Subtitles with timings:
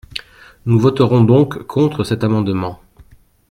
[0.65, 2.79] Nous voterons donc contre cet amendement.